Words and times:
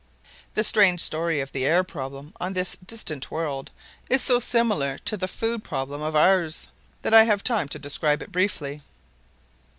The 0.55 0.63
strange 0.63 0.99
story 0.99 1.41
of 1.41 1.51
the 1.51 1.63
air 1.63 1.83
problem 1.83 2.33
on 2.41 2.53
this 2.53 2.75
distant 2.87 3.29
world 3.29 3.69
is 4.09 4.23
so 4.23 4.39
similar 4.39 4.97
to 5.05 5.15
the 5.15 5.27
food 5.27 5.63
problem 5.63 6.01
of 6.01 6.15
ours 6.15 6.69
that 7.03 7.13
I 7.13 7.25
have 7.25 7.43
time 7.43 7.67
to 7.67 7.77
describe 7.77 8.23
it 8.23 8.31
briefly. 8.31 8.81